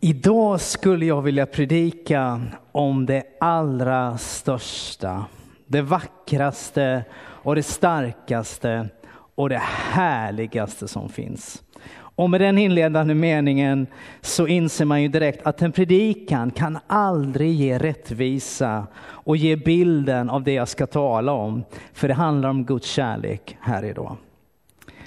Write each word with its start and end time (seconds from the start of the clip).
Idag 0.04 0.62
skulle 0.62 1.06
jag 1.06 1.22
vilja 1.22 1.46
predika 1.46 2.42
om 2.72 3.06
det 3.06 3.24
allra 3.40 4.18
största, 4.18 5.26
det 5.68 5.82
vackraste 5.82 7.04
och 7.18 7.56
det 7.56 7.64
starkaste 7.64 8.90
och 9.36 9.50
det 9.50 9.62
härligaste 9.92 10.88
som 10.88 11.10
finns. 11.10 11.64
Och 11.94 12.30
med 12.30 12.42
den 12.42 12.58
inledande 12.58 13.14
meningen 13.14 13.88
så 14.22 14.48
inser 14.48 14.86
man 14.86 15.02
ju 15.02 15.08
direkt 15.08 15.46
att 15.46 15.62
en 15.62 15.72
predikan 15.72 16.52
kan 16.52 16.80
aldrig 16.88 17.52
ge 17.52 17.78
rättvisa 17.78 18.88
och 19.02 19.38
ge 19.38 19.56
bilden 19.56 20.30
av 20.30 20.44
det 20.44 20.54
jag 20.54 20.68
ska 20.68 20.88
tala 20.88 21.32
om. 21.32 21.64
För 21.94 22.08
det 22.08 22.14
handlar 22.14 22.50
om 22.50 22.66
Guds 22.66 22.88
kärlek 22.88 23.58
här 23.62 23.84
idag. 23.84 24.16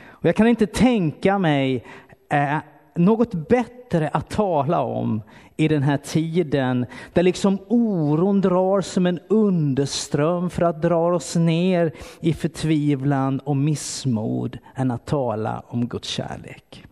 Och 0.06 0.24
jag 0.24 0.36
kan 0.36 0.46
inte 0.46 0.66
tänka 0.66 1.38
mig 1.38 1.84
eh, 2.30 2.58
något 2.96 3.48
bättre 3.48 4.08
att 4.08 4.30
tala 4.30 4.80
om 4.80 5.22
i 5.56 5.68
den 5.68 5.82
här 5.82 5.96
tiden 5.96 6.86
där 7.12 7.22
liksom 7.22 7.58
oron 7.68 8.40
drar 8.40 8.80
som 8.80 9.06
en 9.06 9.20
underström 9.28 10.50
för 10.50 10.62
att 10.62 10.82
dra 10.82 11.14
oss 11.14 11.36
ner 11.36 11.92
i 12.20 12.32
förtvivlan 12.32 13.38
och 13.38 13.56
missmod 13.56 14.58
än 14.74 14.90
att 14.90 15.06
tala 15.06 15.62
om 15.68 15.88
Guds 15.88 16.08
kärlek. 16.08 16.84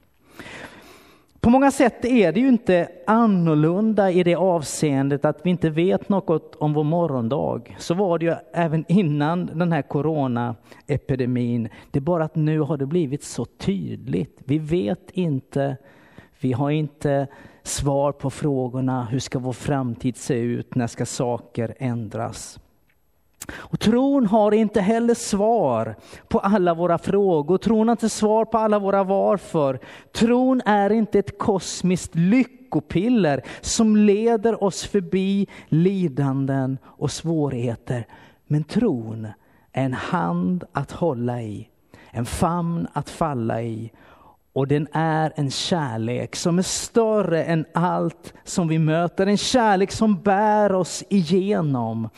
På 1.43 1.51
många 1.51 1.71
sätt 1.71 2.05
är 2.05 2.33
det 2.33 2.41
ju 2.41 2.49
inte 2.49 2.89
annorlunda 3.07 4.11
i 4.11 4.23
det 4.23 4.35
avseendet 4.35 5.25
att 5.25 5.41
vi 5.45 5.51
inte 5.51 5.71
vet 5.71 6.09
något 6.09 6.55
om 6.55 6.73
vår 6.73 6.85
morgondag. 6.85 7.77
Så 7.79 7.95
var 7.95 8.19
det 8.19 8.25
ju 8.25 8.35
även 8.53 8.85
innan 8.89 9.47
den 9.47 9.73
här 9.73 9.83
coronaepidemin. 9.83 11.69
Det 11.91 11.99
är 11.99 12.01
bara 12.01 12.25
att 12.25 12.35
nu 12.35 12.61
har 12.61 12.77
det 12.77 12.87
blivit 12.87 13.25
så 13.25 13.45
tydligt. 13.45 14.39
Vi 14.45 14.59
vet 14.59 15.11
inte, 15.11 15.77
vi 16.41 16.53
har 16.53 16.71
inte 16.71 17.27
svar 17.63 18.13
på 18.13 18.31
frågorna. 18.31 19.05
Hur 19.05 19.19
ska 19.19 19.39
vår 19.39 19.53
framtid 19.53 20.17
se 20.17 20.35
ut? 20.35 20.75
När 20.75 20.87
ska 20.87 21.07
saker 21.07 21.75
ändras? 21.79 22.61
Och 23.53 23.81
tron 23.81 24.27
har 24.27 24.55
inte 24.55 24.81
heller 24.81 25.15
svar 25.15 25.97
på 26.29 26.39
alla 26.39 26.75
våra 26.75 26.99
frågor. 26.99 27.59
Tron 27.59 27.89
har 27.89 27.93
inte 27.93 28.09
svar 28.09 28.45
på 28.45 28.59
alla 28.59 28.79
våra 28.79 29.05
varför. 29.05 29.79
Tron 30.13 30.63
är 30.67 30.93
inte 30.93 31.19
ett 31.19 31.39
kosmiskt 31.39 32.15
lyckopiller 32.15 33.43
som 33.61 33.97
leder 33.97 34.65
oss 34.65 34.85
förbi 34.85 35.49
lidanden 35.69 36.79
och 36.85 37.11
svårigheter. 37.11 38.07
Men 38.47 38.65
tron 38.65 39.29
är 39.73 39.85
en 39.85 39.95
hand 39.95 40.65
att 40.73 40.93
hålla 40.93 41.43
i, 41.43 41.69
en 42.11 42.27
famn 42.27 42.87
att 42.93 43.11
falla 43.11 43.63
i 43.63 43.93
och 44.53 44.69
den 44.69 44.89
är 44.93 45.33
en 45.37 45.51
kärlek 45.51 46.37
som 46.37 46.59
är 46.59 46.63
större 46.63 47.45
än 47.45 47.65
allt 47.75 48.35
som 48.45 48.69
vi 48.69 48.79
möter. 48.79 49.27
En 49.27 49.37
kärlek 49.37 49.93
som 49.93 50.23
bär 50.23 50.73
oss 50.73 51.05
igenom. 51.09 52.09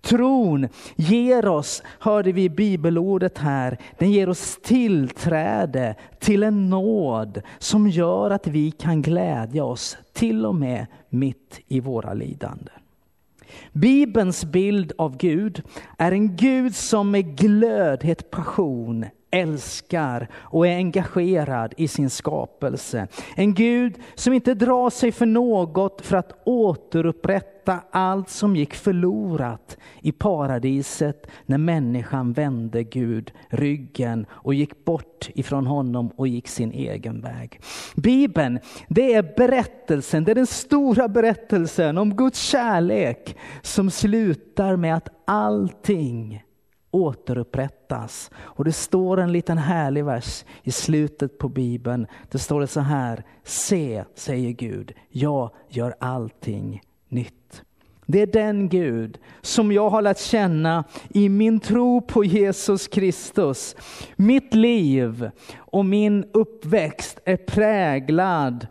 Tron 0.00 0.68
ger 0.96 1.48
oss, 1.48 1.82
hörde 1.98 2.32
vi 2.32 2.48
bibelordet 2.50 3.38
här, 3.38 3.78
den 3.98 4.10
ger 4.10 4.28
oss 4.28 4.58
tillträde 4.62 5.94
till 6.18 6.42
en 6.42 6.70
nåd 6.70 7.42
som 7.58 7.88
gör 7.88 8.30
att 8.30 8.46
vi 8.46 8.70
kan 8.70 9.02
glädja 9.02 9.64
oss 9.64 9.96
till 10.12 10.46
och 10.46 10.54
med 10.54 10.86
mitt 11.08 11.60
i 11.68 11.80
våra 11.80 12.14
lidanden. 12.14 12.74
Bibelns 13.72 14.44
bild 14.44 14.92
av 14.98 15.16
Gud 15.16 15.62
är 15.98 16.12
en 16.12 16.36
Gud 16.36 16.74
som 16.74 17.10
med 17.10 17.36
glödhet 17.38 18.30
passion 18.30 19.06
älskar 19.30 20.28
och 20.34 20.66
är 20.66 20.76
engagerad 20.76 21.74
i 21.76 21.88
sin 21.88 22.10
skapelse. 22.10 23.08
En 23.36 23.54
Gud 23.54 23.98
som 24.14 24.32
inte 24.32 24.54
drar 24.54 24.90
sig 24.90 25.12
för 25.12 25.26
något 25.26 26.06
för 26.06 26.16
att 26.16 26.42
återupprätta 26.44 27.80
allt 27.90 28.28
som 28.28 28.56
gick 28.56 28.74
förlorat 28.74 29.78
i 30.00 30.12
paradiset 30.12 31.26
när 31.46 31.58
människan 31.58 32.32
vände 32.32 32.82
Gud 32.82 33.32
ryggen 33.48 34.26
och 34.30 34.54
gick 34.54 34.84
bort 34.84 35.30
ifrån 35.34 35.66
honom 35.66 36.08
och 36.16 36.28
gick 36.28 36.48
sin 36.48 36.72
egen 36.72 37.20
väg. 37.20 37.60
Bibeln, 37.94 38.58
det 38.88 39.14
är 39.14 39.34
berättelsen, 39.36 40.24
det 40.24 40.30
är 40.30 40.34
den 40.34 40.46
stora 40.46 41.08
berättelsen 41.08 41.98
om 41.98 42.16
Guds 42.16 42.40
kärlek 42.40 43.36
som 43.62 43.90
slutar 43.90 44.76
med 44.76 44.96
att 44.96 45.08
allting 45.24 46.42
återupprättas. 46.96 48.30
Och 48.36 48.64
det 48.64 48.72
står 48.72 49.20
en 49.20 49.32
liten 49.32 49.58
härlig 49.58 50.04
vers 50.04 50.44
i 50.62 50.70
slutet 50.70 51.38
på 51.38 51.48
Bibeln. 51.48 52.06
Det 52.30 52.38
står 52.38 52.60
det 52.60 52.66
så 52.66 52.80
här, 52.80 53.24
se, 53.44 54.04
säger 54.14 54.50
Gud, 54.50 54.92
jag 55.08 55.50
gör 55.68 55.94
allting 56.00 56.80
nytt. 57.08 57.62
Det 58.06 58.22
är 58.22 58.26
den 58.26 58.68
Gud 58.68 59.18
som 59.40 59.72
jag 59.72 59.90
har 59.90 60.02
lärt 60.02 60.18
känna 60.18 60.84
i 61.08 61.28
min 61.28 61.60
tro 61.60 62.00
på 62.00 62.24
Jesus 62.24 62.88
Kristus. 62.88 63.76
Mitt 64.16 64.54
liv 64.54 65.30
och 65.56 65.84
min 65.84 66.24
uppväxt 66.32 67.20
är 67.24 67.36
präglad 67.36 68.66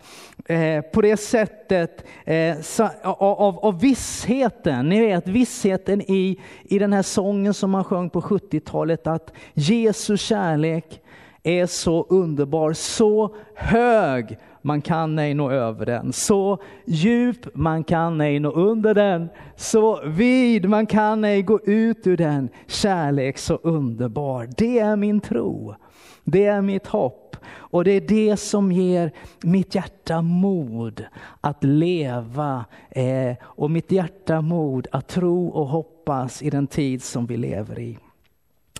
eh, 0.45 0.81
på 0.81 1.01
det 1.01 1.17
sättet 1.17 2.05
eh, 2.25 2.57
av, 3.03 3.59
av 3.59 3.79
vissheten. 3.79 4.89
Ni 4.89 5.01
vet 5.01 5.27
vissheten 5.27 6.01
i, 6.01 6.39
i 6.63 6.79
den 6.79 6.93
här 6.93 7.01
sången 7.01 7.53
som 7.53 7.71
man 7.71 7.83
sjöng 7.83 8.09
på 8.09 8.21
70-talet 8.21 9.07
att 9.07 9.33
Jesu 9.53 10.17
kärlek 10.17 11.01
är 11.43 11.65
så 11.65 12.05
underbar, 12.09 12.73
så 12.73 13.35
hög 13.55 14.37
man 14.65 14.81
kan 14.81 15.19
ej 15.19 15.33
nå 15.33 15.51
över 15.51 15.85
den. 15.85 16.13
Så 16.13 16.57
djup 16.85 17.55
man 17.55 17.83
kan 17.83 18.21
ej 18.21 18.39
nå 18.39 18.51
under 18.51 18.93
den. 18.93 19.29
Så 19.55 20.01
vid 20.05 20.69
man 20.69 20.85
kan 20.85 21.23
ej 21.23 21.41
gå 21.41 21.59
ut 21.63 22.07
ur 22.07 22.17
den. 22.17 22.49
Kärlek 22.67 23.37
så 23.37 23.55
underbar. 23.55 24.49
Det 24.57 24.79
är 24.79 24.95
min 24.95 25.21
tro. 25.21 25.75
Det 26.25 26.45
är 26.45 26.61
mitt 26.61 26.87
hopp. 26.87 27.37
Och 27.47 27.83
det 27.83 27.91
är 27.91 28.01
det 28.01 28.37
som 28.37 28.71
ger 28.71 29.11
mitt 29.41 29.75
hjärta 29.75 30.21
mod 30.21 31.05
att 31.41 31.63
leva 31.63 32.65
eh, 32.89 33.35
och 33.41 33.71
mitt 33.71 33.91
hjärta 33.91 34.41
mod 34.41 34.87
att 34.91 35.07
tro 35.07 35.47
och 35.47 35.67
hoppas 35.67 36.41
i 36.41 36.49
den 36.49 36.67
tid 36.67 37.03
som 37.03 37.25
vi 37.25 37.37
lever 37.37 37.79
i. 37.79 37.97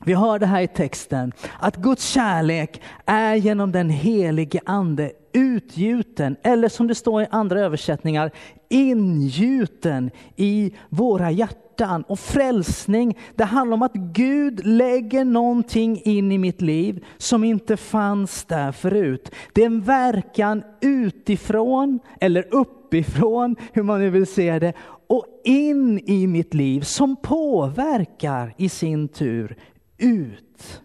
Vi 0.04 0.14
hör 0.14 0.40
det 0.40 0.46
här 0.46 0.62
i 0.62 0.68
texten, 0.68 1.32
att 1.60 1.76
Guds 1.76 2.10
kärlek 2.10 2.82
är 3.06 3.36
genom 3.36 3.72
den 3.72 3.90
helige 3.90 4.60
ande 4.66 5.12
utgjuten, 5.34 6.36
eller 6.44 6.70
som 6.70 6.88
det 6.88 6.96
står 6.96 7.22
i 7.22 7.28
andra 7.32 7.60
översättningar, 7.60 8.32
ingjuten 8.70 10.12
i 10.36 10.74
våra 10.90 11.32
hjärtan. 11.32 11.65
Och 12.08 12.20
frälsning, 12.20 13.18
det 13.36 13.44
handlar 13.44 13.74
om 13.76 13.82
att 13.82 13.94
Gud 13.94 14.66
lägger 14.66 15.26
någonting 15.26 16.02
in 16.04 16.32
i 16.32 16.38
mitt 16.38 16.62
liv 16.62 17.06
som 17.18 17.44
inte 17.44 17.78
fanns 17.78 18.46
där 18.46 18.72
förut. 18.72 19.32
Det 19.54 19.62
är 19.62 19.66
en 19.66 19.82
verkan 19.82 20.64
utifrån, 20.82 22.00
eller 22.22 22.56
uppifrån, 22.56 23.56
hur 23.74 23.84
man 23.84 24.00
nu 24.00 24.10
vill 24.10 24.28
se 24.28 24.60
det, 24.60 24.74
och 25.08 25.26
in 25.44 26.00
i 26.00 26.28
mitt 26.28 26.54
liv 26.54 26.82
som 26.82 27.16
påverkar 27.16 28.54
i 28.58 28.70
sin 28.70 29.08
tur 29.08 29.56
ut. 29.98 30.82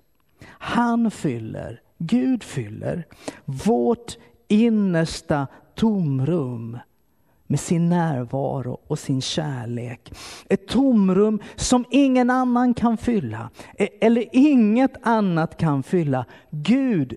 Han 0.48 1.10
fyller, 1.10 1.80
Gud 1.98 2.42
fyller 2.42 3.06
vårt 3.44 4.16
innersta 4.48 5.46
tomrum 5.74 6.78
med 7.50 7.60
sin 7.60 7.88
närvaro 7.88 8.80
och 8.86 8.98
sin 8.98 9.20
kärlek. 9.20 10.12
Ett 10.48 10.68
tomrum 10.68 11.40
som 11.56 11.84
ingen 11.90 12.30
annan 12.30 12.74
kan 12.74 12.96
fylla, 12.96 13.50
e- 13.78 13.88
eller 14.00 14.24
inget 14.32 15.06
annat 15.06 15.56
kan 15.56 15.82
fylla. 15.82 16.24
Gud 16.50 17.14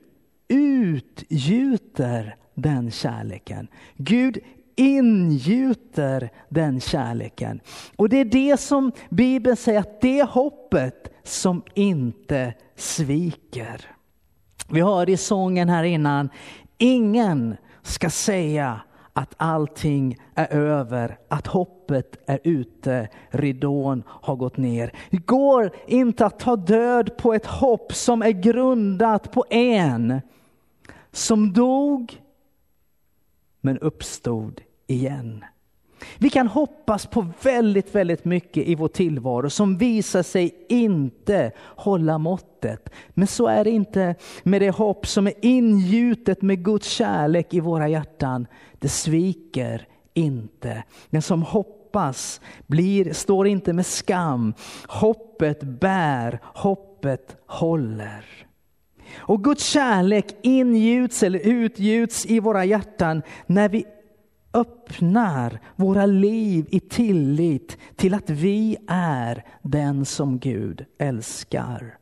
utgjuter 0.47 2.35
den 2.55 2.91
kärleken. 2.91 3.67
Gud 3.97 4.37
ingjuter 4.75 6.29
den 6.49 6.79
kärleken. 6.79 7.59
Och 7.95 8.09
det 8.09 8.17
är 8.17 8.25
det 8.25 8.59
som 8.59 8.91
Bibeln 9.09 9.57
säger 9.57 9.79
att 9.79 10.01
det 10.01 10.19
är 10.19 10.25
hoppet 10.25 11.13
som 11.23 11.63
inte 11.73 12.53
sviker. 12.75 13.81
Vi 14.69 14.81
hörde 14.81 15.11
i 15.11 15.17
sången 15.17 15.69
här 15.69 15.83
innan, 15.83 16.29
ingen 16.77 17.55
ska 17.81 18.09
säga 18.09 18.81
att 19.13 19.33
allting 19.37 20.17
är 20.35 20.53
över, 20.53 21.17
att 21.27 21.47
hoppet 21.47 22.17
är 22.25 22.39
ute, 22.43 23.07
ridån 23.29 24.03
har 24.07 24.35
gått 24.35 24.57
ner. 24.57 24.91
Det 25.09 25.17
går 25.17 25.71
inte 25.87 26.25
att 26.25 26.39
ta 26.39 26.55
död 26.55 27.17
på 27.17 27.33
ett 27.33 27.45
hopp 27.45 27.93
som 27.93 28.21
är 28.21 28.31
grundat 28.31 29.31
på 29.31 29.45
en 29.49 30.21
som 31.11 31.53
dog 31.53 32.21
men 33.61 33.79
uppstod 33.79 34.61
igen. 34.87 35.45
Vi 36.17 36.29
kan 36.29 36.47
hoppas 36.47 37.05
på 37.05 37.27
väldigt, 37.41 37.95
väldigt 37.95 38.25
mycket 38.25 38.67
i 38.67 38.75
vår 38.75 38.87
tillvaro 38.87 39.49
som 39.49 39.77
visar 39.77 40.23
sig 40.23 40.65
inte 40.69 41.51
hålla 41.59 42.17
måttet. 42.17 42.89
Men 43.09 43.27
så 43.27 43.47
är 43.47 43.63
det 43.63 43.71
inte 43.71 44.15
med 44.43 44.61
det 44.61 44.69
hopp 44.69 45.07
som 45.07 45.27
är 45.27 45.33
ingjutet 45.41 46.41
med 46.41 46.63
Guds 46.63 46.87
kärlek 46.87 47.53
i 47.53 47.59
våra 47.59 47.87
hjärtan. 47.87 48.47
Det 48.73 48.89
sviker 48.89 49.87
inte. 50.13 50.83
Den 51.09 51.21
som 51.21 51.41
hoppas 51.41 52.41
blir, 52.67 53.13
står 53.13 53.47
inte 53.47 53.73
med 53.73 53.85
skam. 53.85 54.53
Hoppet 54.87 55.63
bär, 55.63 56.39
hoppet 56.43 57.37
håller. 57.45 58.25
Och 59.15 59.43
Guds 59.43 59.65
kärlek 59.65 60.35
ingjuts 60.41 61.23
eller 61.23 61.39
utgjuts 61.39 62.25
i 62.25 62.39
våra 62.39 62.65
hjärtan 62.65 63.21
när 63.45 63.69
vi 63.69 63.85
öppnar 64.53 65.59
våra 65.75 66.05
liv 66.05 66.65
i 66.69 66.79
tillit 66.79 67.77
till 67.95 68.13
att 68.13 68.29
vi 68.29 68.77
är 68.87 69.45
den 69.61 70.05
som 70.05 70.39
Gud 70.39 70.85
älskar. 70.97 71.97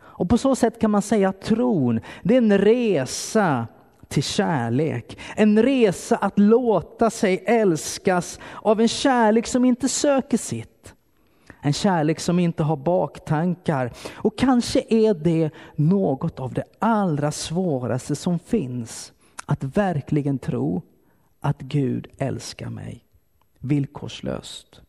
Och 0.00 0.28
på 0.28 0.38
så 0.38 0.56
sätt 0.56 0.80
kan 0.80 0.90
man 0.90 1.02
säga 1.02 1.28
att 1.28 1.42
tron, 1.42 2.00
det 2.22 2.34
är 2.34 2.38
en 2.38 2.58
resa 2.58 3.66
till 4.08 4.22
kärlek. 4.22 5.18
En 5.36 5.62
resa 5.62 6.16
att 6.16 6.38
låta 6.38 7.10
sig 7.10 7.44
älskas 7.46 8.38
av 8.54 8.80
en 8.80 8.88
kärlek 8.88 9.46
som 9.46 9.64
inte 9.64 9.88
söker 9.88 10.38
sitt. 10.38 10.94
En 11.60 11.72
kärlek 11.72 12.20
som 12.20 12.38
inte 12.38 12.62
har 12.62 12.76
baktankar. 12.76 13.92
Och 14.14 14.38
kanske 14.38 14.84
är 14.88 15.14
det 15.14 15.50
något 15.76 16.40
av 16.40 16.52
det 16.52 16.64
allra 16.78 17.32
svåraste 17.32 18.16
som 18.16 18.38
finns. 18.38 19.12
Att 19.46 19.64
verkligen 19.64 20.38
tro 20.38 20.82
att 21.42 21.60
Gud 21.60 22.08
älskar 22.18 22.70
mig 22.70 23.04
villkorslöst. 23.58 24.80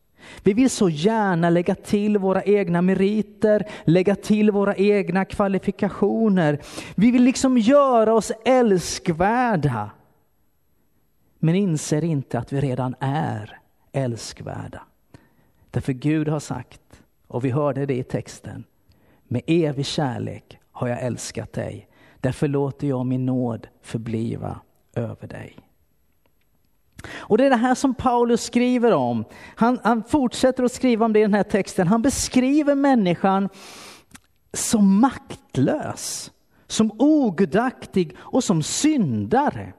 Vi 0.42 0.52
vill 0.52 0.70
så 0.70 0.88
gärna 0.88 1.50
lägga 1.50 1.74
till 1.74 2.18
våra 2.18 2.42
egna 2.42 2.82
meriter, 2.82 3.68
lägga 3.84 4.14
till 4.14 4.50
våra 4.50 4.76
egna 4.76 5.24
kvalifikationer. 5.24 6.58
Vi 6.94 7.10
vill 7.10 7.22
liksom 7.22 7.58
göra 7.58 8.14
oss 8.14 8.32
älskvärda. 8.44 9.90
Men 11.38 11.54
inser 11.54 12.04
inte 12.04 12.38
att 12.38 12.52
vi 12.52 12.60
redan 12.60 12.94
är 13.00 13.58
älskvärda. 13.92 14.82
Därför 15.70 15.92
Gud 15.92 16.28
har 16.28 16.40
sagt, 16.40 17.02
och 17.26 17.44
vi 17.44 17.50
hörde 17.50 17.86
det 17.86 17.98
i 17.98 18.04
texten, 18.04 18.64
med 19.24 19.42
evig 19.46 19.86
kärlek 19.86 20.58
har 20.72 20.88
jag 20.88 21.02
älskat 21.02 21.52
dig. 21.52 21.88
Därför 22.20 22.48
låter 22.48 22.86
jag 22.86 23.06
min 23.06 23.26
nåd 23.26 23.66
förbliva 23.82 24.60
över 24.94 25.26
dig. 25.26 25.58
Och 27.16 27.38
det 27.38 27.46
är 27.46 27.50
det 27.50 27.56
här 27.56 27.74
som 27.74 27.94
Paulus 27.94 28.44
skriver 28.44 28.92
om. 28.92 29.24
Han, 29.54 29.78
han 29.84 30.04
fortsätter 30.04 30.64
att 30.64 30.72
skriva 30.72 31.04
om 31.04 31.12
det 31.12 31.18
i 31.18 31.22
den 31.22 31.34
här 31.34 31.42
texten. 31.42 31.88
Han 31.88 32.02
beskriver 32.02 32.74
människan 32.74 33.48
som 34.52 35.00
maktlös, 35.00 36.32
som 36.66 36.92
ogudaktig 36.98 38.16
och 38.18 38.44
som 38.44 38.62
syndare. 38.62 39.72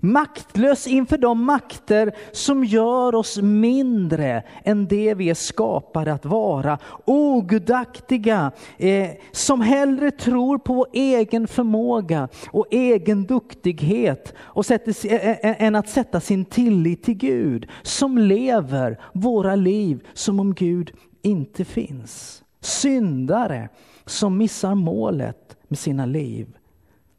Maktlös 0.00 0.86
inför 0.86 1.18
de 1.18 1.44
makter 1.44 2.12
som 2.32 2.64
gör 2.64 3.14
oss 3.14 3.38
mindre 3.38 4.42
än 4.64 4.86
det 4.86 5.14
vi 5.14 5.30
är 5.30 5.34
skapade 5.34 6.12
att 6.12 6.24
vara. 6.24 6.78
Ogudaktiga, 7.04 8.52
eh, 8.78 9.10
som 9.32 9.60
hellre 9.60 10.10
tror 10.10 10.58
på 10.58 10.74
vår 10.74 10.86
egen 10.92 11.48
förmåga 11.48 12.28
och 12.50 12.66
egen 12.70 13.26
duktighet 13.26 14.34
och 14.38 14.66
sätter, 14.66 15.12
eh, 15.12 15.30
eh, 15.30 15.62
än 15.62 15.74
att 15.74 15.88
sätta 15.88 16.20
sin 16.20 16.44
tillit 16.44 17.02
till 17.02 17.14
Gud. 17.14 17.66
Som 17.82 18.18
lever 18.18 19.00
våra 19.12 19.54
liv 19.54 20.06
som 20.14 20.40
om 20.40 20.54
Gud 20.54 20.92
inte 21.22 21.64
finns. 21.64 22.42
Syndare 22.60 23.68
som 24.06 24.38
missar 24.38 24.74
målet 24.74 25.56
med 25.68 25.78
sina 25.78 26.06
liv. 26.06 26.56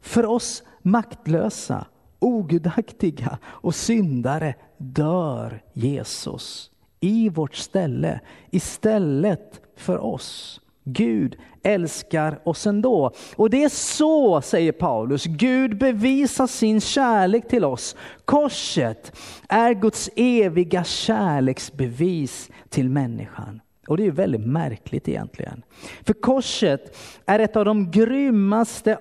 För 0.00 0.26
oss 0.26 0.62
maktlösa 0.82 1.86
ogudaktiga 2.24 3.38
och 3.44 3.74
syndare 3.74 4.54
dör 4.78 5.62
Jesus 5.72 6.70
i 7.00 7.28
vårt 7.28 7.54
ställe, 7.54 8.20
istället 8.50 9.60
för 9.76 9.98
oss. 9.98 10.60
Gud 10.84 11.36
älskar 11.62 12.40
oss 12.44 12.66
ändå. 12.66 13.12
Och 13.36 13.50
det 13.50 13.64
är 13.64 13.68
så, 13.68 14.40
säger 14.40 14.72
Paulus, 14.72 15.24
Gud 15.24 15.78
bevisar 15.78 16.46
sin 16.46 16.80
kärlek 16.80 17.48
till 17.48 17.64
oss. 17.64 17.96
Korset 18.24 19.12
är 19.48 19.74
Guds 19.74 20.10
eviga 20.16 20.84
kärleksbevis 20.84 22.50
till 22.68 22.90
människan. 22.90 23.60
Och 23.88 23.96
det 23.96 24.06
är 24.06 24.10
väldigt 24.10 24.46
märkligt 24.46 25.08
egentligen. 25.08 25.62
För 26.02 26.14
korset 26.14 26.96
är 27.26 27.38
ett 27.38 27.56
av 27.56 27.64
de 27.64 27.90
grymmaste 27.90 28.98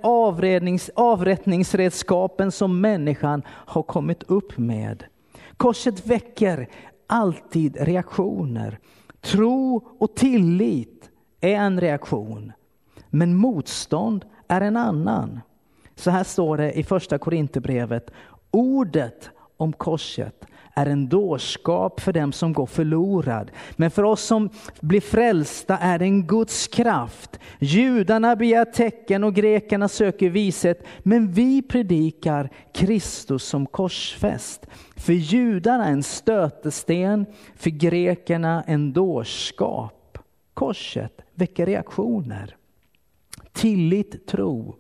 avrättningsredskapen 0.96 2.52
som 2.52 2.82
människan 2.82 3.42
har 3.48 3.84
kommit 3.84 4.24
upp 4.24 4.58
med. 4.58 5.04
Korset 5.58 6.08
väcker 6.08 6.70
alltid 7.08 7.78
reaktioner. 7.80 8.80
Tro 9.22 9.88
och 10.00 10.16
tillit 10.16 11.10
är 11.42 11.56
en 11.56 11.82
reaktion. 11.82 12.52
Men 13.10 13.36
motstånd 13.36 14.26
är 14.48 14.62
en 14.62 14.78
annan. 14.78 15.40
Så 15.96 16.12
här 16.12 16.24
står 16.24 16.58
det 16.58 16.74
i 16.74 16.84
första 16.84 17.18
Korinthierbrevet. 17.18 18.12
Ordet 18.52 19.30
om 19.58 19.74
korset 19.74 20.46
är 20.74 20.86
en 20.86 21.10
dårskap 21.10 22.00
för 22.00 22.14
dem 22.14 22.32
som 22.32 22.54
går 22.54 22.66
förlorad. 22.66 23.52
Men 23.72 23.92
för 23.92 24.04
oss 24.04 24.22
som 24.22 24.50
blir 24.82 25.02
frälsta 25.02 25.78
är 25.78 26.00
det 26.00 26.06
en 26.06 26.28
Guds 26.28 26.68
kraft. 26.68 27.40
Judarna 27.60 28.36
begär 28.36 28.66
tecken 28.66 29.24
och 29.24 29.34
grekerna 29.34 29.88
söker 29.88 30.30
vishet. 30.30 30.84
Men 31.00 31.32
vi 31.32 31.62
predikar 31.62 32.50
Kristus 32.74 33.44
som 33.44 33.66
korsfäst. 33.66 34.68
För 34.96 35.14
judarna 35.14 35.88
en 35.88 36.04
stötesten, 36.04 37.26
för 37.56 37.70
grekerna 37.70 38.64
en 38.68 38.94
dårskap. 38.94 40.18
Korset 40.54 41.22
väcker 41.34 41.66
reaktioner. 41.66 42.56
Tillit, 43.52 44.28
tro, 44.28 44.76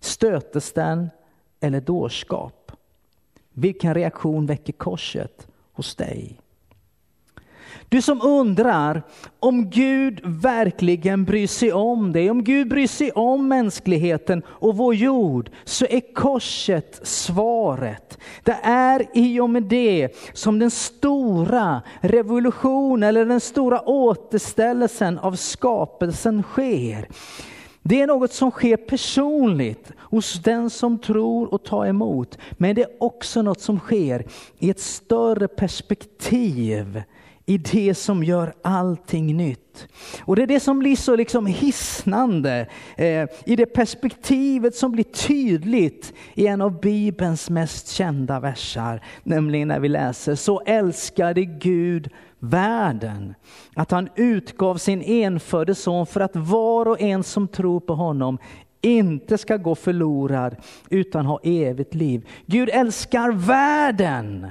stötesten 0.00 1.10
eller 1.60 1.80
dårskap. 1.80 2.67
Vilken 3.58 3.94
reaktion 3.94 4.46
väcker 4.46 4.72
korset 4.72 5.46
hos 5.72 5.96
dig? 5.96 6.40
Du 7.88 8.02
som 8.02 8.22
undrar 8.22 9.02
om 9.40 9.70
Gud 9.70 10.20
verkligen 10.24 11.24
bryr 11.24 11.46
sig 11.46 11.72
om 11.72 12.12
dig, 12.12 12.30
om 12.30 12.44
Gud 12.44 12.68
bryr 12.68 12.86
sig 12.86 13.12
om 13.12 13.48
mänskligheten 13.48 14.42
och 14.46 14.76
vår 14.76 14.94
jord, 14.94 15.50
så 15.64 15.86
är 15.90 16.14
korset 16.14 17.00
svaret. 17.02 18.18
Det 18.42 18.58
är 18.62 19.06
i 19.14 19.40
och 19.40 19.50
med 19.50 19.62
det 19.62 20.08
som 20.32 20.58
den 20.58 20.70
stora 20.70 21.82
revolutionen 22.00 23.08
eller 23.08 23.24
den 23.24 23.40
stora 23.40 23.88
återställelsen 23.88 25.18
av 25.18 25.32
skapelsen 25.32 26.42
sker. 26.42 27.08
Det 27.88 28.02
är 28.02 28.06
något 28.06 28.32
som 28.32 28.50
sker 28.50 28.76
personligt 28.76 29.92
hos 29.98 30.42
den 30.42 30.70
som 30.70 30.98
tror 30.98 31.54
och 31.54 31.64
tar 31.64 31.86
emot. 31.86 32.38
Men 32.52 32.74
det 32.74 32.82
är 32.82 32.90
också 33.00 33.42
något 33.42 33.60
som 33.60 33.78
sker 33.78 34.26
i 34.58 34.70
ett 34.70 34.80
större 34.80 35.48
perspektiv 35.48 37.02
i 37.48 37.58
det 37.58 37.94
som 37.94 38.24
gör 38.24 38.54
allting 38.62 39.36
nytt. 39.36 39.88
Och 40.20 40.36
det 40.36 40.42
är 40.42 40.46
det 40.46 40.60
som 40.60 40.78
blir 40.78 40.96
så 40.96 41.16
liksom 41.16 41.46
hisnande 41.46 42.66
eh, 42.96 43.28
i 43.44 43.56
det 43.56 43.66
perspektivet 43.66 44.74
som 44.74 44.92
blir 44.92 45.04
tydligt 45.04 46.12
i 46.34 46.46
en 46.46 46.60
av 46.60 46.80
Bibelns 46.80 47.50
mest 47.50 47.88
kända 47.88 48.40
versar. 48.40 49.02
Nämligen 49.22 49.68
när 49.68 49.80
vi 49.80 49.88
läser, 49.88 50.34
så 50.34 50.60
älskade 50.60 51.44
Gud 51.44 52.08
världen. 52.38 53.34
Att 53.74 53.90
han 53.90 54.08
utgav 54.16 54.76
sin 54.76 55.02
enfödde 55.02 55.74
son 55.74 56.06
för 56.06 56.20
att 56.20 56.36
var 56.36 56.88
och 56.88 57.00
en 57.00 57.22
som 57.22 57.48
tror 57.48 57.80
på 57.80 57.94
honom 57.94 58.38
inte 58.80 59.38
ska 59.38 59.56
gå 59.56 59.74
förlorad 59.74 60.56
utan 60.90 61.26
ha 61.26 61.40
evigt 61.42 61.94
liv. 61.94 62.28
Gud 62.46 62.70
älskar 62.72 63.32
världen 63.32 64.50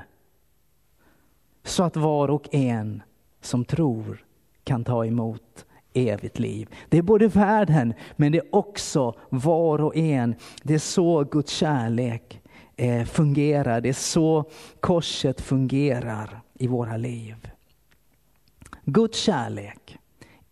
så 1.68 1.84
att 1.84 1.96
var 1.96 2.30
och 2.30 2.48
en 2.52 3.04
som 3.42 3.66
tror 3.66 4.26
kan 4.64 4.84
ta 4.84 5.06
emot 5.06 5.66
evigt 5.94 6.40
liv. 6.40 6.70
Det 6.90 6.98
är 6.98 7.02
både 7.02 7.28
världen 7.28 7.94
men 8.16 8.32
det 8.32 8.38
är 8.38 8.56
också 8.56 9.14
var 9.30 9.82
och 9.82 9.96
en. 9.96 10.36
Det 10.64 10.74
är 10.74 10.80
så 10.80 11.24
Guds 11.24 11.52
kärlek 11.52 12.42
eh, 12.76 13.06
fungerar. 13.06 13.82
Det 13.82 13.90
är 13.90 13.94
så 13.94 14.46
korset 14.80 15.42
fungerar 15.42 16.42
i 16.54 16.68
våra 16.68 16.98
liv. 16.98 17.50
Guds 18.86 19.20
kärlek 19.20 19.98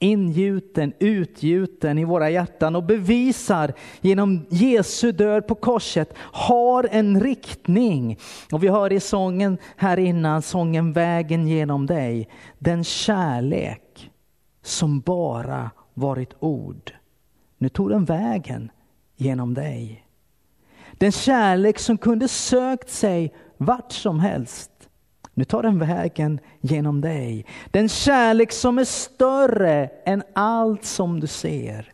ingjuten, 0.06 0.94
utgjuten 1.00 1.98
i 1.98 2.06
våra 2.06 2.30
hjärtan 2.30 2.76
och 2.76 2.84
bevisar 2.84 3.74
genom 4.02 4.46
Jesu 4.50 5.12
död 5.12 5.48
på 5.48 5.56
korset 5.56 6.14
har 6.18 6.88
en 6.92 7.22
riktning. 7.22 8.18
Och 8.52 8.64
vi 8.64 8.68
hör 8.68 8.94
i 8.94 9.00
sången 9.00 9.58
här 9.78 9.98
innan, 9.98 10.42
sången 10.42 10.94
Vägen 10.94 11.48
genom 11.48 11.86
dig, 11.86 12.30
den 12.60 12.84
kärlek 12.84 14.12
som 14.64 15.00
bara 15.00 15.72
varit 15.94 16.34
ord. 16.40 16.92
Nu 17.58 17.70
tog 17.70 17.90
den 17.90 18.06
vägen 18.06 18.72
genom 19.16 19.54
dig. 19.54 20.06
Den 20.94 21.12
kärlek 21.12 21.80
som 21.80 21.98
kunde 21.98 22.28
sökt 22.28 22.90
sig 22.90 23.34
vart 23.58 23.92
som 23.92 24.20
helst 24.20 24.72
nu 25.38 25.44
tar 25.44 25.64
den 25.64 25.80
vägen 25.80 26.40
genom 26.62 27.02
dig. 27.02 27.46
Den 27.72 27.90
kärlek 27.90 28.52
som 28.52 28.80
är 28.80 28.84
större 28.84 29.90
än 30.06 30.24
allt 30.34 30.86
som 30.86 31.20
du 31.20 31.28
ser. 31.28 31.92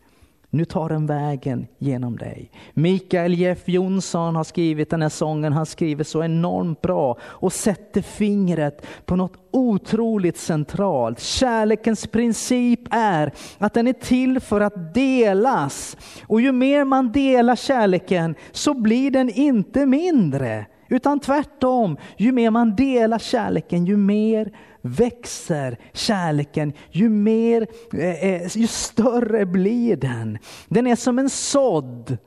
Nu 0.54 0.66
tar 0.66 0.90
den 0.90 1.06
vägen 1.06 1.68
genom 1.78 2.18
dig. 2.18 2.52
Mikael 2.74 3.34
Jeff 3.34 3.68
Jonsson 3.68 4.36
har 4.36 4.44
skrivit 4.44 4.90
den 4.90 5.02
här 5.02 5.10
sången, 5.10 5.54
han 5.54 5.66
skriver 5.66 6.04
så 6.04 6.24
enormt 6.24 6.82
bra 6.82 7.18
och 7.24 7.54
sätter 7.54 8.02
fingret 8.02 8.86
på 9.06 9.16
något 9.16 9.34
otroligt 9.52 10.38
centralt. 10.38 11.20
Kärlekens 11.20 12.08
princip 12.08 12.80
är 12.92 13.32
att 13.58 13.74
den 13.74 13.88
är 13.88 13.94
till 13.94 14.40
för 14.40 14.62
att 14.62 14.94
delas. 14.94 15.98
Och 16.28 16.42
ju 16.42 16.52
mer 16.52 16.86
man 16.86 17.12
delar 17.12 17.56
kärleken 17.56 18.36
så 18.52 18.74
blir 18.74 19.12
den 19.12 19.30
inte 19.30 19.86
mindre. 19.86 20.66
Utan 20.92 21.20
tvärtom, 21.20 21.98
ju 22.18 22.32
mer 22.32 22.52
man 22.52 22.76
delar 22.76 23.20
kärleken, 23.20 23.86
ju 23.86 23.98
mer 23.98 24.52
växer 24.82 25.78
kärleken, 25.94 26.74
ju, 26.90 27.10
mer, 27.10 27.68
eh, 27.94 28.24
eh, 28.24 28.58
ju 28.58 28.68
större 28.68 29.46
blir 29.46 29.96
den. 29.96 30.38
Den 30.68 30.88
är 30.88 30.96
som 30.96 31.20
en 31.20 31.30
sådd 31.30 32.18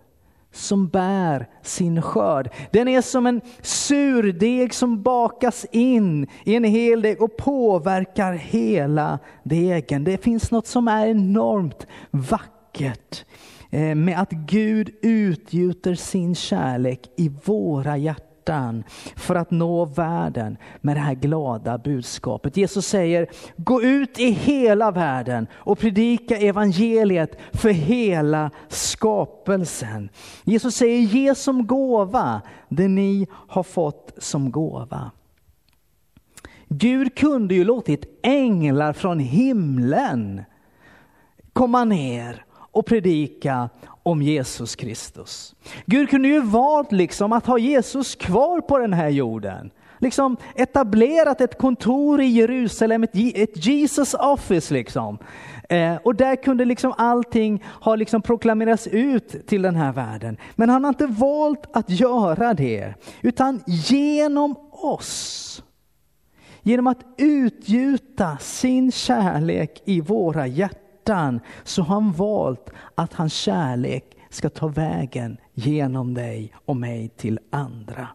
som 0.53 0.89
bär 0.89 1.49
sin 1.63 2.03
skörd. 2.03 2.51
Den 2.71 2.89
är 2.89 3.03
som 3.03 3.27
en 3.27 3.41
surdeg 3.63 4.75
som 4.75 5.03
bakas 5.03 5.67
in 5.73 6.27
i 6.45 6.55
en 6.55 6.65
hel 6.65 7.03
deg 7.03 7.23
och 7.23 7.37
påverkar 7.37 8.33
hela 8.33 9.19
degen. 9.43 10.05
Det 10.05 10.25
finns 10.25 10.51
något 10.51 10.67
som 10.67 10.89
är 10.89 11.07
enormt 11.07 11.87
vackert 12.11 13.25
eh, 13.71 13.95
med 13.95 14.21
att 14.21 14.31
Gud 14.31 14.91
utgjuter 15.03 15.95
sin 15.95 16.35
kärlek 16.35 17.01
i 17.17 17.31
våra 17.45 17.97
hjärtan 17.97 18.24
hjärtan 18.45 18.85
för 19.17 19.35
att 19.35 19.51
nå 19.51 19.85
världen 19.85 20.57
med 20.81 20.97
det 20.97 21.01
här 21.01 21.15
glada 21.15 21.79
budskapet. 21.79 22.57
Jesus 22.57 22.87
säger, 22.87 23.27
gå 23.57 23.83
ut 23.83 24.19
i 24.19 24.31
hela 24.31 24.91
världen 24.91 25.47
och 25.55 25.79
predika 25.79 26.37
evangeliet 26.37 27.39
för 27.53 27.71
hela 27.71 28.51
skapelsen. 28.69 30.09
Jesus 30.45 30.75
säger, 30.75 30.99
ge 30.99 31.35
som 31.35 31.67
gåva 31.67 32.43
det 32.69 32.89
ni 32.89 33.27
har 33.31 33.63
fått 33.63 34.13
som 34.19 34.51
gåva. 34.51 35.11
Gud 36.69 37.15
kunde 37.15 37.55
ju 37.55 37.65
låtit 37.65 38.21
änglar 38.23 38.93
från 38.93 39.19
himlen 39.19 40.43
komma 41.53 41.85
ner 41.85 42.45
och 42.73 42.87
predika 42.87 43.69
om 44.05 44.23
Jesus 44.23 44.77
Kristus. 44.77 45.55
Gud 45.87 46.11
kunde 46.11 46.29
ju 46.29 46.41
valt 46.41 46.93
liksom 46.93 47.33
att 47.33 47.47
ha 47.47 47.59
Jesus 47.59 48.15
kvar 48.15 48.61
på 48.61 48.79
den 48.79 48.93
här 48.93 49.09
jorden. 49.09 49.71
Liksom 49.99 50.37
etablerat 50.55 51.41
ett 51.41 51.59
kontor 51.59 52.21
i 52.21 52.27
Jerusalem, 52.27 53.03
ett, 53.05 53.67
Jesus 53.67 54.15
office 54.15 54.75
liksom. 54.75 55.19
Eh, 55.69 55.97
och 55.97 56.15
där 56.15 56.37
kunde 56.37 56.65
liksom 56.65 56.95
allting 56.97 57.65
ha 57.81 57.95
liksom 57.95 58.23
proklamerats 58.23 58.87
ut 58.87 59.47
till 59.47 59.63
den 59.63 59.77
här 59.77 59.93
världen. 59.93 60.37
Men 60.55 60.69
han 60.69 60.85
har 60.85 60.89
inte 60.89 61.07
valt 61.07 61.77
att 61.77 61.91
göra 61.91 62.55
det, 62.55 62.95
utan 63.23 63.63
genom 63.67 64.57
oss. 64.71 65.63
Genom 66.63 66.87
att 66.87 67.01
utgjuta 67.19 68.39
sin 68.39 68.93
kärlek 68.93 69.83
i 69.85 70.01
våra 70.01 70.47
hjärtan 70.47 70.84
hjärtan 71.05 71.41
så 71.65 71.83
har 71.83 71.95
han 71.95 72.13
valt 72.13 72.71
att 72.95 73.13
hans 73.13 73.35
kärlek 73.35 74.17
ska 74.31 74.51
ta 74.51 74.69
vägen 74.69 75.37
genom 75.55 76.15
dig 76.15 76.53
och 76.65 76.77
mig 76.77 77.09
till 77.09 77.41
andra. 77.51 78.09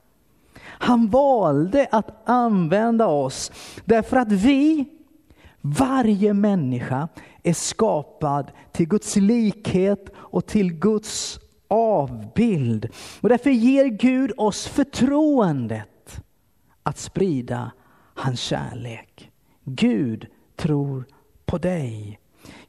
Han 0.61 1.09
valde 1.09 1.87
att 1.91 2.29
använda 2.29 3.07
oss 3.07 3.51
därför 3.85 4.17
att 4.17 4.31
vi, 4.31 4.85
varje 5.61 6.33
människa, 6.33 7.07
är 7.43 7.53
skapad 7.53 8.51
till 8.71 8.87
Guds 8.87 9.15
likhet 9.15 10.09
och 10.15 10.45
till 10.45 10.73
Guds 10.73 11.39
avbild. 11.67 12.89
Och 13.21 13.29
därför 13.29 13.49
ger 13.49 13.85
Gud 13.85 14.31
oss 14.37 14.67
förtroendet 14.67 16.21
att 16.83 16.97
sprida 16.97 17.71
hans 18.13 18.39
kärlek. 18.39 19.31
Gud 19.63 20.27
tror 20.55 21.05
på 21.45 21.57
dig. 21.57 22.19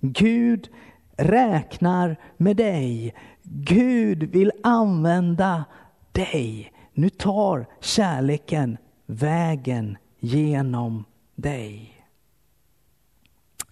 Gud 0.00 0.68
räknar 1.16 2.16
med 2.36 2.56
dig. 2.56 3.14
Gud 3.42 4.22
vill 4.22 4.52
använda 4.62 5.64
dig. 6.12 6.72
Nu 6.92 7.08
tar 7.08 7.66
kärleken 7.80 8.78
vägen 9.06 9.98
genom 10.18 11.04
dig. 11.34 11.96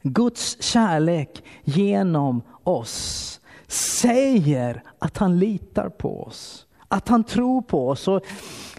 Guds 0.03 0.62
kärlek 0.62 1.43
genom 1.65 2.43
oss 2.65 3.41
säger 3.67 4.83
att 4.99 5.19
han 5.19 5.38
litar 5.38 5.88
på 5.88 6.23
oss. 6.23 6.67
Att 6.88 7.09
han 7.09 7.25
tror 7.25 7.62
på 7.62 7.88
oss. 7.88 8.09
Och 8.09 8.23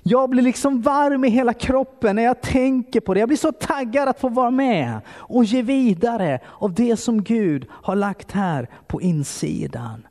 jag 0.04 0.30
blir 0.30 0.44
liksom 0.44 0.82
varm 0.82 1.25
i 1.25 1.30
hela 1.30 1.54
kroppen 1.54 2.16
när 2.16 2.24
jag 2.24 2.42
tänker 2.42 3.00
på 3.00 3.13
det. 3.13 3.20
Jag 3.20 3.30
blir 3.30 3.38
så 3.38 3.51
taggad 3.51 4.10
att 4.10 4.20
få 4.20 4.30
vara 4.30 4.51
med 4.51 5.00
och 5.10 5.46
ge 5.46 5.62
vidare 5.62 6.39
av 6.60 6.74
det 6.74 6.98
som 6.98 7.24
Gud 7.24 7.68
har 7.70 7.96
lagt 7.96 8.32
här 8.32 8.70
på 8.88 9.01
insidan. 9.01 10.08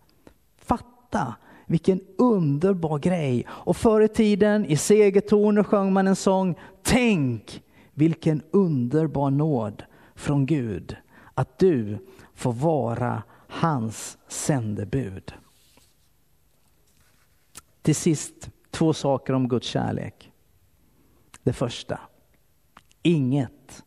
Fatta 0.58 1.34
vilken 1.66 2.00
underbar 2.18 2.98
grej. 2.98 3.46
Och 3.48 3.76
förr 3.76 4.00
i 4.00 4.08
tiden 4.08 4.66
i 4.66 4.76
segertoner 4.76 5.62
sjöng 5.62 5.92
man 5.92 6.06
en 6.06 6.16
sång. 6.16 6.58
Tänk 6.82 7.62
vilken 7.94 8.42
underbar 8.50 9.30
nåd 9.30 9.82
från 10.14 10.46
Gud 10.46 10.96
att 11.34 11.58
du 11.58 11.98
får 12.34 12.52
vara 12.52 13.22
hans 13.48 14.18
sändebud. 14.28 15.32
Till 17.88 17.96
sist 17.96 18.50
två 18.70 18.92
saker 18.92 19.32
om 19.32 19.48
Guds 19.48 19.66
kärlek. 19.66 20.32
Det 21.42 21.52
första, 21.52 22.00
inget 23.02 23.84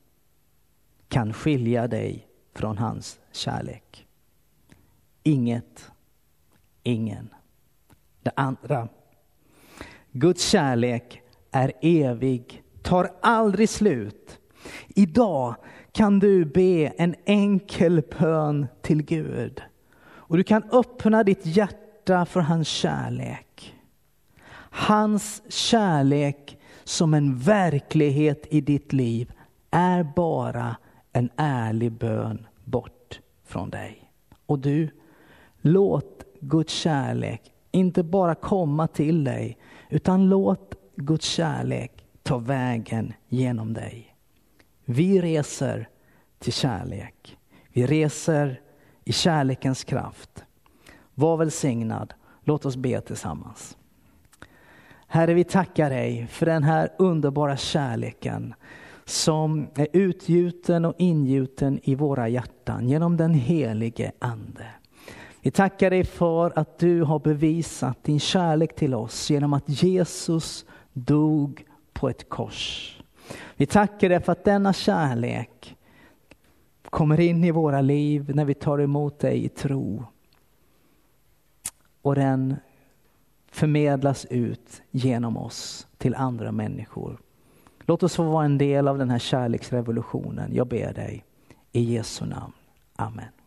kan 1.07 1.33
skilja 1.33 1.87
dig 1.87 2.27
från 2.53 2.77
hans 2.77 3.19
kärlek. 3.31 4.07
Inget, 5.23 5.91
ingen. 6.83 7.29
Det 8.21 8.31
andra, 8.35 8.87
Guds 10.11 10.49
kärlek 10.49 11.21
är 11.51 11.73
evig, 11.81 12.63
tar 12.81 13.11
aldrig 13.21 13.69
slut. 13.69 14.39
Idag 14.87 15.55
kan 15.91 16.19
du 16.19 16.45
be 16.45 16.93
en 16.97 17.15
enkel 17.25 18.03
bön 18.19 18.67
till 18.81 19.03
Gud. 19.03 19.61
Och 20.03 20.37
du 20.37 20.43
kan 20.43 20.63
öppna 20.63 21.23
ditt 21.23 21.45
hjärta 21.45 22.25
för 22.25 22.39
hans 22.39 22.67
kärlek. 22.67 23.50
Hans 24.73 25.43
kärlek 25.47 26.57
som 26.83 27.13
en 27.13 27.37
verklighet 27.37 28.47
i 28.49 28.61
ditt 28.61 28.93
liv 28.93 29.31
är 29.71 30.03
bara 30.15 30.75
en 31.13 31.29
ärlig 31.35 31.91
bön 31.91 32.47
bort 32.63 33.19
från 33.43 33.69
dig. 33.69 34.11
Och 34.45 34.59
du, 34.59 34.89
låt 35.61 36.23
Guds 36.39 36.73
kärlek 36.73 37.51
inte 37.71 38.03
bara 38.03 38.35
komma 38.35 38.87
till 38.87 39.23
dig, 39.23 39.57
utan 39.89 40.29
låt 40.29 40.75
Guds 40.95 41.25
kärlek 41.25 42.05
ta 42.23 42.37
vägen 42.37 43.13
genom 43.27 43.73
dig. 43.73 44.15
Vi 44.85 45.21
reser 45.21 45.89
till 46.39 46.53
kärlek. 46.53 47.37
Vi 47.67 47.85
reser 47.85 48.61
i 49.03 49.13
kärlekens 49.13 49.83
kraft. 49.83 50.43
Var 51.13 51.37
välsignad. 51.37 52.13
Låt 52.43 52.65
oss 52.65 52.75
be 52.75 53.01
tillsammans. 53.01 53.77
Herre, 55.13 55.33
vi 55.33 55.43
tackar 55.43 55.89
dig 55.89 56.27
för 56.27 56.45
den 56.45 56.63
här 56.63 56.89
underbara 56.97 57.57
kärleken 57.57 58.53
som 59.05 59.67
är 59.75 59.87
utgjuten 59.93 60.85
och 60.85 60.95
ingjuten 60.97 61.79
i 61.83 61.95
våra 61.95 62.29
hjärtan 62.29 62.89
genom 62.89 63.17
den 63.17 63.33
helige 63.33 64.11
Ande. 64.19 64.65
Vi 65.41 65.51
tackar 65.51 65.89
dig 65.89 66.03
för 66.03 66.59
att 66.59 66.79
du 66.79 67.03
har 67.03 67.19
bevisat 67.19 68.03
din 68.03 68.19
kärlek 68.19 68.75
till 68.75 68.93
oss 68.93 69.29
genom 69.29 69.53
att 69.53 69.83
Jesus 69.83 70.65
dog 70.93 71.65
på 71.93 72.09
ett 72.09 72.29
kors. 72.29 72.97
Vi 73.55 73.65
tackar 73.65 74.09
dig 74.09 74.19
för 74.19 74.31
att 74.31 74.45
denna 74.45 74.73
kärlek 74.73 75.75
kommer 76.83 77.19
in 77.19 77.43
i 77.43 77.51
våra 77.51 77.81
liv 77.81 78.35
när 78.35 78.45
vi 78.45 78.53
tar 78.53 78.79
emot 78.79 79.19
dig 79.19 79.45
i 79.45 79.49
tro. 79.49 80.05
Och 82.01 82.15
den 82.15 82.55
förmedlas 83.51 84.25
ut 84.29 84.81
genom 84.91 85.37
oss 85.37 85.87
till 85.97 86.15
andra 86.15 86.51
människor. 86.51 87.17
Låt 87.85 88.03
oss 88.03 88.15
få 88.15 88.23
vara 88.23 88.45
en 88.45 88.57
del 88.57 88.87
av 88.87 88.97
den 88.97 89.09
här 89.09 89.19
kärleksrevolutionen. 89.19 90.53
Jag 90.53 90.67
ber 90.67 90.93
dig 90.93 91.25
i 91.71 91.81
Jesu 91.81 92.25
namn. 92.25 92.53
Amen. 92.95 93.40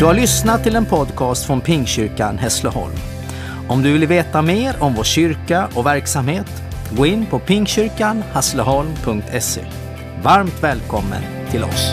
Du 0.00 0.06
har 0.06 0.14
lyssnat 0.14 0.62
till 0.62 0.76
en 0.76 0.86
podcast 0.86 1.46
från 1.46 1.60
Pingkyrkan 1.60 2.38
Hässleholm. 2.38 2.94
Om 3.68 3.82
du 3.82 3.92
vill 3.92 4.06
veta 4.06 4.42
mer 4.42 4.82
om 4.82 4.94
vår 4.94 5.04
kyrka 5.04 5.68
och 5.74 5.86
verksamhet, 5.86 6.62
gå 6.96 7.06
in 7.06 7.26
på 7.26 7.38
pingkyrkanhässleholm.se. 7.38 9.64
Varmt 10.22 10.62
välkommen 10.62 11.22
till 11.50 11.64
oss. 11.64 11.92